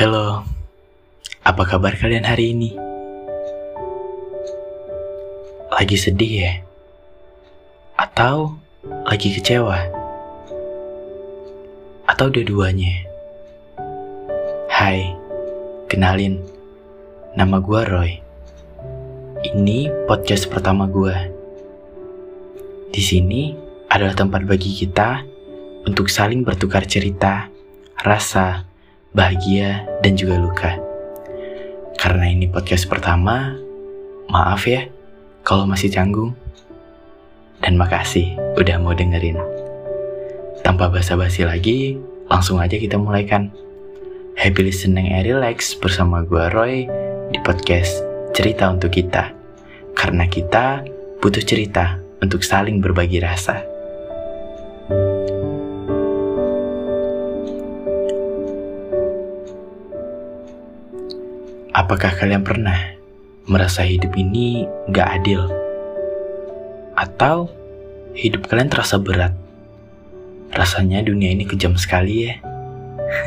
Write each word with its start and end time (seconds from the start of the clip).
Halo, 0.00 0.48
apa 1.44 1.68
kabar 1.68 1.92
kalian 1.92 2.24
hari 2.24 2.56
ini? 2.56 2.72
Lagi 5.68 5.92
sedih 6.00 6.32
ya? 6.40 6.52
Atau 8.00 8.56
lagi 9.04 9.28
kecewa? 9.28 9.76
Atau 12.08 12.32
dua-duanya? 12.32 13.04
Hai, 14.72 15.12
kenalin, 15.92 16.40
nama 17.36 17.60
gue 17.60 17.80
Roy. 17.84 18.24
Ini 19.52 20.08
podcast 20.08 20.48
pertama 20.48 20.88
gue. 20.88 21.12
Di 22.88 23.04
sini 23.04 23.52
adalah 23.92 24.16
tempat 24.16 24.48
bagi 24.48 24.80
kita 24.80 25.20
untuk 25.84 26.08
saling 26.08 26.40
bertukar 26.40 26.88
cerita, 26.88 27.52
rasa, 28.00 28.69
bahagia, 29.10 29.86
dan 30.02 30.14
juga 30.14 30.38
luka. 30.38 30.72
Karena 31.98 32.30
ini 32.30 32.46
podcast 32.46 32.86
pertama, 32.86 33.58
maaf 34.30 34.64
ya 34.64 34.86
kalau 35.42 35.66
masih 35.66 35.90
canggung. 35.90 36.32
Dan 37.60 37.76
makasih 37.76 38.40
udah 38.56 38.80
mau 38.80 38.96
dengerin. 38.96 39.36
Tanpa 40.64 40.88
basa-basi 40.88 41.44
lagi, 41.44 42.00
langsung 42.32 42.56
aja 42.56 42.80
kita 42.80 42.96
mulaikan. 42.96 43.52
Happy 44.40 44.64
listening 44.64 45.12
and 45.12 45.28
relax 45.28 45.76
bersama 45.76 46.24
gue 46.24 46.48
Roy 46.56 46.88
di 47.28 47.38
podcast 47.44 48.00
Cerita 48.32 48.72
Untuk 48.72 48.96
Kita. 48.96 49.28
Karena 49.92 50.24
kita 50.24 50.80
butuh 51.20 51.44
cerita 51.44 52.00
untuk 52.24 52.40
saling 52.40 52.80
berbagi 52.80 53.20
rasa. 53.20 53.69
Apakah 61.80 62.12
kalian 62.12 62.44
pernah 62.44 62.76
merasa 63.48 63.80
hidup 63.80 64.12
ini 64.12 64.68
gak 64.92 65.16
adil? 65.16 65.48
Atau 66.92 67.48
hidup 68.12 68.52
kalian 68.52 68.68
terasa 68.68 69.00
berat? 69.00 69.32
Rasanya 70.52 71.00
dunia 71.00 71.32
ini 71.32 71.48
kejam 71.48 71.80
sekali 71.80 72.28
ya. 72.28 72.36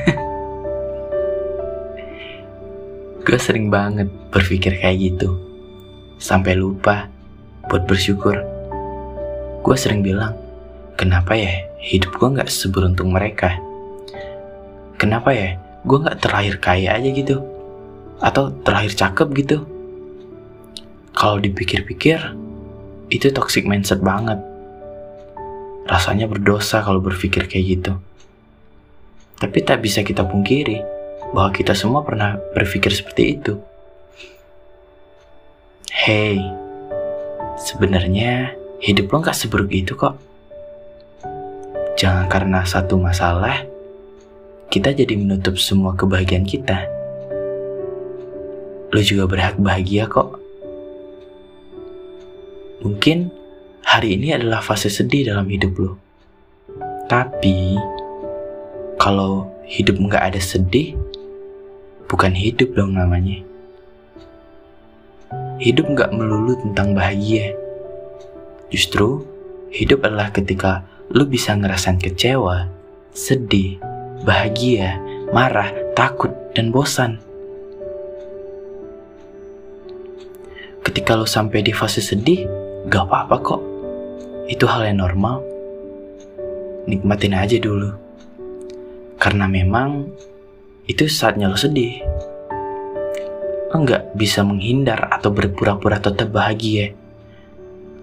Gue 3.25 3.39
sering 3.41 3.73
banget 3.73 4.05
berpikir 4.29 4.77
kayak 4.77 5.01
gitu. 5.01 5.33
Sampai 6.21 6.53
lupa 6.53 7.09
buat 7.73 7.89
bersyukur. 7.89 8.37
Gue 9.65 9.75
sering 9.81 10.05
bilang, 10.05 10.37
kenapa 10.93 11.33
ya 11.33 11.73
hidup 11.81 12.21
gue 12.21 12.37
gak 12.37 12.53
seberuntung 12.53 13.17
mereka? 13.17 13.57
Kenapa 15.01 15.33
ya 15.33 15.57
gue 15.89 15.97
gak 16.05 16.21
terlahir 16.21 16.61
kaya 16.61 17.01
aja 17.01 17.09
gitu? 17.09 17.52
Atau 18.23 18.55
terlahir 18.63 18.95
cakep 18.95 19.27
gitu. 19.35 19.57
Kalau 21.11 21.37
dipikir-pikir, 21.43 22.17
itu 23.11 23.27
toxic 23.35 23.67
mindset 23.67 23.99
banget. 23.99 24.39
Rasanya 25.83 26.31
berdosa 26.31 26.79
kalau 26.79 27.03
berpikir 27.03 27.51
kayak 27.51 27.65
gitu. 27.67 27.93
Tapi 29.37 29.59
tak 29.67 29.83
bisa 29.83 30.07
kita 30.07 30.23
pungkiri 30.23 30.79
bahwa 31.35 31.51
kita 31.51 31.75
semua 31.75 32.07
pernah 32.07 32.39
berpikir 32.55 32.95
seperti 32.95 33.35
itu. 33.35 33.59
Hey, 35.91 36.39
sebenarnya 37.59 38.55
hidup 38.79 39.11
lo 39.11 39.19
gak 39.19 39.35
seburuk 39.35 39.69
itu 39.69 39.99
kok. 39.99 40.15
Jangan 41.99 42.25
karena 42.31 42.63
satu 42.65 42.97
masalah, 42.97 43.67
kita 44.71 44.95
jadi 44.95 45.13
menutup 45.13 45.59
semua 45.61 45.93
kebahagiaan 45.93 46.47
kita 46.47 47.02
lo 48.93 49.01
juga 49.01 49.25
berhak 49.25 49.57
bahagia 49.57 50.05
kok. 50.05 50.37
Mungkin 52.85 53.33
hari 53.81 54.21
ini 54.21 54.37
adalah 54.37 54.61
fase 54.61 54.93
sedih 54.93 55.33
dalam 55.33 55.49
hidup 55.49 55.73
lo. 55.81 55.97
Tapi, 57.09 57.73
kalau 59.01 59.49
hidup 59.65 59.97
nggak 59.97 60.29
ada 60.29 60.37
sedih, 60.37 60.93
bukan 62.05 62.37
hidup 62.37 62.77
dong 62.77 62.93
namanya. 62.93 63.41
Hidup 65.57 65.89
nggak 65.89 66.13
melulu 66.13 66.53
tentang 66.61 66.93
bahagia. 66.93 67.49
Justru, 68.69 69.25
hidup 69.73 70.05
adalah 70.05 70.29
ketika 70.29 70.85
lo 71.09 71.25
bisa 71.25 71.57
ngerasain 71.57 71.97
kecewa, 71.97 72.69
sedih, 73.09 73.81
bahagia, 74.21 75.01
marah, 75.33 75.73
takut, 75.97 76.29
dan 76.53 76.69
bosan. 76.69 77.32
Ketika 80.93 81.17
lo 81.17 81.25
sampai 81.25 81.65
di 81.65 81.73
fase 81.73 82.05
sedih, 82.05 82.45
gak 82.85 83.09
apa-apa 83.09 83.41
kok. 83.41 83.61
Itu 84.45 84.69
hal 84.69 84.85
yang 84.85 85.01
normal. 85.01 85.41
Nikmatin 86.85 87.33
aja 87.33 87.57
dulu. 87.57 87.97
Karena 89.17 89.49
memang 89.49 90.05
itu 90.85 91.09
saatnya 91.09 91.49
lo 91.49 91.57
sedih. 91.57 91.97
Lo 93.73 93.81
gak 93.81 94.13
bisa 94.13 94.45
menghindar 94.45 95.09
atau 95.09 95.33
berpura-pura 95.33 95.97
tetap 95.97 96.29
bahagia. 96.29 96.93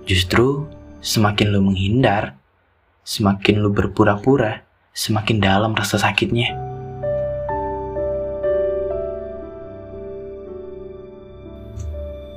Justru 0.03 0.67
semakin 0.99 1.47
lo 1.55 1.63
menghindar, 1.63 2.43
semakin 3.07 3.63
lo 3.63 3.71
berpura-pura, 3.71 4.67
semakin 4.91 5.39
dalam 5.39 5.79
rasa 5.79 5.95
sakitnya. 5.95 6.70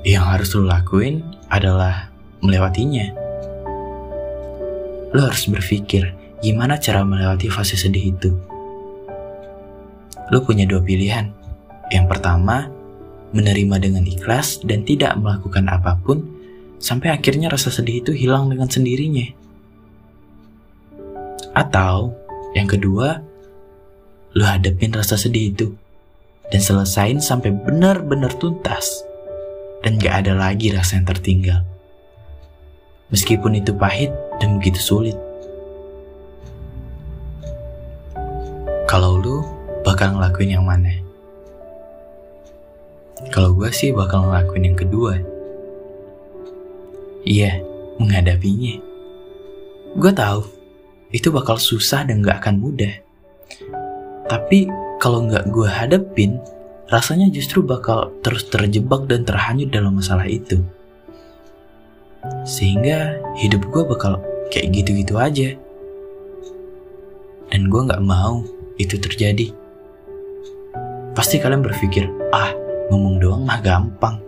Yang 0.03 0.25
harus 0.27 0.49
lo 0.59 0.67
lakuin 0.67 1.23
adalah 1.47 2.11
melewatinya. 2.43 3.07
Lo 5.15 5.31
harus 5.31 5.47
berpikir 5.47 6.11
gimana 6.43 6.75
cara 6.75 7.07
melewati 7.07 7.47
fase 7.47 7.79
sedih 7.79 8.11
itu. 8.11 8.35
Lo 10.27 10.43
punya 10.43 10.67
dua 10.67 10.83
pilihan. 10.83 11.31
Yang 11.87 12.05
pertama, 12.11 12.67
menerima 13.31 13.75
dengan 13.79 14.03
ikhlas 14.03 14.59
dan 14.67 14.83
tidak 14.83 15.15
melakukan 15.15 15.71
apa 15.71 15.95
pun 16.03 16.19
sampai 16.83 17.15
akhirnya 17.15 17.47
rasa 17.47 17.71
sedih 17.71 18.03
itu 18.03 18.11
hilang 18.11 18.51
dengan 18.51 18.67
sendirinya. 18.67 19.31
Atau 21.55 22.11
yang 22.59 22.67
kedua, 22.67 23.23
lo 24.35 24.43
hadapin 24.43 24.91
rasa 24.91 25.15
sedih 25.15 25.55
itu 25.55 25.71
dan 26.51 26.59
selesain 26.59 27.23
sampai 27.23 27.55
benar-benar 27.55 28.35
tuntas 28.35 29.12
dan 29.83 29.99
gak 29.99 30.25
ada 30.25 30.33
lagi 30.33 30.71
rasa 30.71 30.97
yang 30.97 31.05
tertinggal. 31.05 31.61
Meskipun 33.11 33.59
itu 33.59 33.75
pahit 33.75 34.09
dan 34.39 34.57
begitu 34.57 34.79
sulit. 34.79 35.17
Kalau 38.87 39.19
lu 39.19 39.43
bakal 39.83 40.15
ngelakuin 40.17 40.55
yang 40.57 40.65
mana? 40.65 41.03
Kalau 43.29 43.53
gue 43.53 43.69
sih 43.69 43.93
bakal 43.93 44.25
ngelakuin 44.25 44.73
yang 44.73 44.77
kedua. 44.79 45.13
Iya, 47.23 47.61
menghadapinya. 47.99 48.79
Gue 49.93 50.11
tahu 50.11 50.41
itu 51.13 51.29
bakal 51.29 51.61
susah 51.61 52.07
dan 52.07 52.25
gak 52.25 52.41
akan 52.41 52.57
mudah. 52.57 52.93
Tapi 54.25 54.65
kalau 54.97 55.27
nggak 55.27 55.51
gue 55.51 55.67
hadapin, 55.69 56.39
rasanya 56.93 57.25
justru 57.33 57.65
bakal 57.65 58.13
terus 58.21 58.45
terjebak 58.53 59.09
dan 59.09 59.25
terhanyut 59.25 59.73
dalam 59.73 59.97
masalah 59.97 60.29
itu. 60.29 60.61
Sehingga 62.45 63.17
hidup 63.41 63.65
gue 63.73 63.81
bakal 63.81 64.21
kayak 64.53 64.69
gitu-gitu 64.77 65.17
aja. 65.17 65.57
Dan 67.49 67.73
gue 67.73 67.81
gak 67.89 68.05
mau 68.05 68.45
itu 68.77 69.01
terjadi. 69.01 69.49
Pasti 71.17 71.41
kalian 71.41 71.65
berpikir, 71.65 72.05
ah 72.29 72.53
ngomong 72.93 73.17
doang 73.17 73.41
mah 73.41 73.57
gampang. 73.57 74.21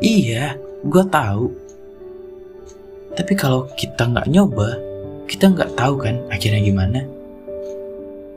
Iya, 0.00 0.56
gue 0.84 1.04
tahu. 1.12 1.52
Tapi 3.16 3.32
kalau 3.32 3.64
kita 3.76 4.04
nggak 4.12 4.28
nyoba, 4.28 4.76
kita 5.24 5.48
nggak 5.48 5.72
tahu 5.72 5.96
kan 5.96 6.20
akhirnya 6.28 6.60
gimana. 6.60 7.00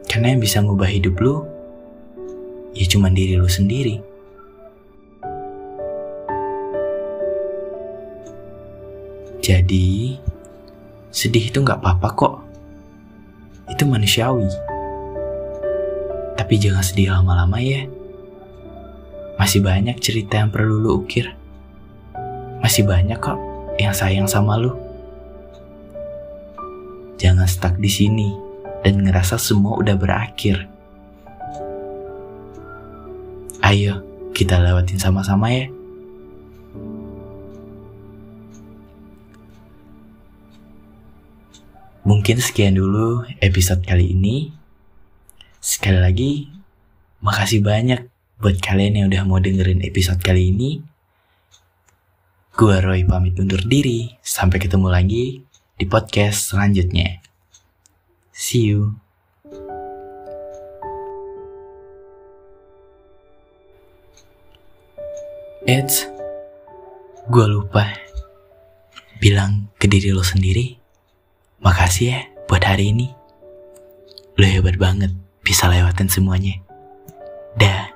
Karena 0.08 0.31
yang 0.31 0.40
bisa 0.40 0.64
ngubah 0.64 0.88
hidup 0.88 1.20
lu 1.20 1.44
ya 2.74 2.86
cuma 2.89 3.10
diri 3.10 3.36
lu 3.36 3.50
sendiri. 3.50 4.01
Jadi, 9.39 10.13
sedih 11.10 11.50
itu 11.50 11.57
nggak 11.66 11.81
apa-apa 11.81 12.10
kok. 12.13 12.36
Itu 13.71 13.89
manusiawi. 13.89 14.45
Tapi 16.38 16.54
jangan 16.62 16.86
sedih 16.86 17.18
lama-lama 17.18 17.57
ya. 17.57 17.89
Masih 19.42 19.63
banyak 19.63 19.98
cerita 20.04 20.38
yang 20.38 20.51
perlu 20.54 20.83
lu 20.83 21.01
ukir. 21.01 21.33
Masih 22.60 22.86
banyak 22.86 23.18
kok 23.18 23.39
yang 23.80 23.95
sayang 23.95 24.27
sama 24.27 24.60
lu. 24.60 24.75
Jangan 27.16 27.48
stuck 27.48 27.75
di 27.80 27.88
sini 27.89 28.30
dan 28.83 29.01
ngerasa 29.01 29.39
semua 29.39 29.80
udah 29.80 29.95
berakhir. 29.95 30.79
Ayo, 33.69 34.01
kita 34.33 34.57
lewatin 34.57 34.98
sama-sama 34.98 35.54
ya. 35.54 35.69
Mungkin 42.01 42.42
sekian 42.42 42.81
dulu 42.81 43.30
episode 43.38 43.86
kali 43.86 44.18
ini. 44.18 44.50
Sekali 45.62 46.01
lagi, 46.01 46.50
makasih 47.21 47.62
banyak 47.62 48.10
buat 48.42 48.57
kalian 48.57 49.06
yang 49.06 49.07
udah 49.13 49.21
mau 49.30 49.38
dengerin 49.38 49.86
episode 49.86 50.18
kali 50.25 50.50
ini. 50.50 50.81
Gua 52.57 52.81
Roy 52.81 53.06
pamit 53.06 53.38
undur 53.38 53.62
diri. 53.62 54.18
Sampai 54.25 54.57
ketemu 54.57 54.89
lagi 54.89 55.45
di 55.77 55.86
podcast 55.86 56.57
selanjutnya. 56.57 57.21
See 58.33 58.74
you. 58.74 58.98
Eits, 65.69 66.10
gue 67.30 67.45
lupa 67.45 67.94
bilang 69.21 69.69
ke 69.77 69.86
diri 69.86 70.10
lo 70.10 70.25
sendiri, 70.25 70.74
makasih 71.62 72.10
ya 72.10 72.25
buat 72.50 72.66
hari 72.66 72.89
ini. 72.89 73.13
Lo 74.33 74.50
hebat 74.50 74.81
banget 74.81 75.13
bisa 75.45 75.69
lewatin 75.69 76.10
semuanya. 76.10 76.57
Dah. 77.54 77.89